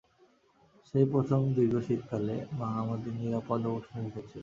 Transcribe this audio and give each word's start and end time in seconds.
সেই 0.87 1.05
প্রথম 1.11 1.41
দীর্ঘ 1.55 1.75
শীতকালে, 1.87 2.35
মা 2.51 2.67
আমাদের 2.83 3.11
নিরাপদ 3.13 3.61
ও 3.65 3.71
উষ্ণ 3.77 3.93
রেখেছিল। 4.05 4.39